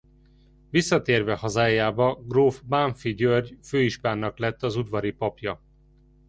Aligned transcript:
Visszatérve 0.69 1.35
hazájába 1.35 2.15
gróf 2.23 2.61
Bánffy 2.61 3.13
György 3.13 3.57
főispánnak 3.63 4.37
lett 4.39 4.63
az 4.63 4.75
udvari 4.75 5.11
papja. 5.11 5.61